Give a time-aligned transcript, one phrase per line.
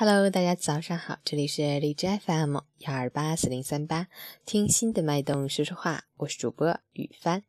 [0.00, 4.06] Hello，大家早上好，这里是荔枝 FM 幺二八四零三八，
[4.46, 7.42] 听心的脉动说说话，我是主播雨帆。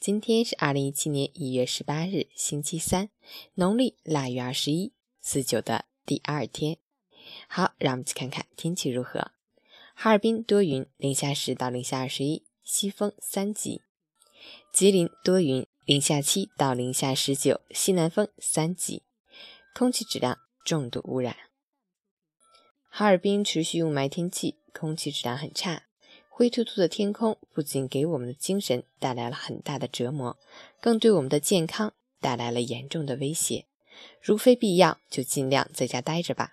[0.00, 3.10] 今天是二零一七年一月十八日，星期三，
[3.54, 6.78] 农历腊月二十一，四九的第二天。
[7.46, 9.30] 好，让我们去看看天气如何。
[9.94, 13.82] 哈尔滨多云，零下十到零下二十一，西风三级。
[14.72, 19.04] 吉林多云，零下七到零下十九，西南风三级，
[19.72, 21.36] 空气质量重度污染。
[22.96, 25.82] 哈尔滨持续雾霾天气，空气质量很差，
[26.28, 30.38] 灰秃秃的天空不仅给我们的精神带来了很大的折磨，
[30.80, 33.66] 更对我们的健康带来了严重的威胁。
[34.22, 36.52] 如非必要，就尽量在家待着吧。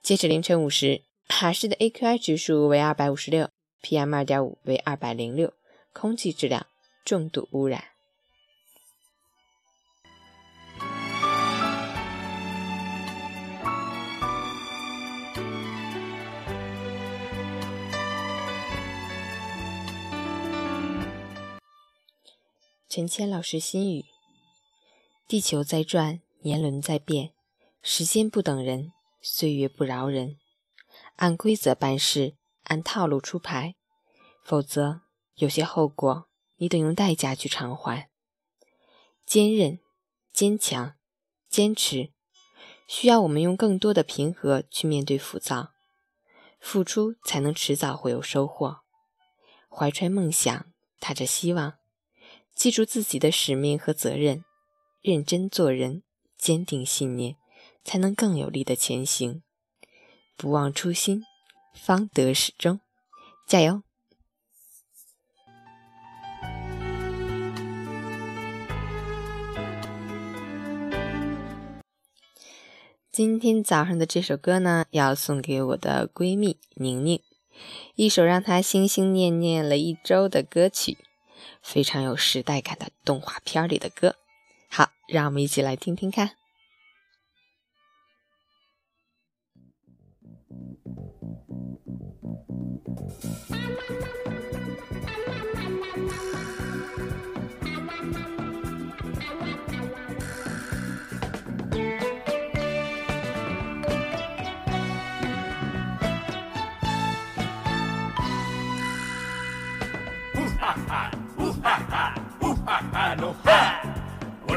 [0.00, 3.50] 截止凌晨五时，哈市的 AQI 指数为二百五十六
[3.82, 5.52] ，PM 二点五为二百零六，
[5.92, 6.68] 空气质量
[7.04, 7.82] 重度污染。
[22.90, 24.06] 陈谦老师心语：
[25.26, 27.34] 地球在转，年轮在变，
[27.82, 30.38] 时间不等人，岁月不饶人。
[31.16, 33.74] 按规则办事，按套路出牌，
[34.42, 35.02] 否则
[35.34, 38.08] 有些后果你得用代价去偿还。
[39.26, 39.78] 坚韧、
[40.32, 40.94] 坚强、
[41.50, 42.12] 坚持，
[42.86, 45.72] 需要我们用更多的平和去面对浮躁，
[46.58, 48.78] 付出才能迟早会有收获。
[49.68, 50.64] 怀揣梦想，
[50.98, 51.74] 踏着希望。
[52.58, 54.44] 记住自己的使命和责任，
[55.00, 56.02] 认真做人，
[56.36, 57.36] 坚定信念，
[57.84, 59.44] 才能更有力的前行。
[60.36, 61.22] 不忘初心，
[61.72, 62.80] 方得始终。
[63.46, 63.82] 加油！
[73.12, 77.20] 今天早上的这首歌呢，要送给我的闺蜜宁宁，
[77.94, 80.98] 一首让她心心念念了一周的歌曲。
[81.62, 84.16] 非常有时代感的动画片里的歌，
[84.68, 86.32] 好，让我们一起来听听看。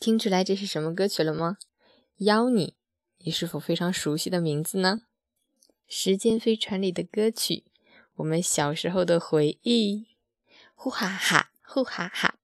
[0.00, 1.58] 听出来这是什么歌曲了吗？
[2.20, 2.74] 邀你，
[3.18, 5.02] 你是否非常熟悉的名字呢？
[5.86, 7.64] 时间飞船里的歌曲，
[8.14, 10.06] 我们小时候的回忆。
[10.74, 12.36] 呼哈哈，呼哈哈，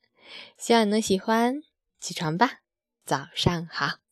[0.58, 1.62] 希望你能喜欢。
[1.98, 2.60] 起床吧，
[3.06, 4.05] 早上好。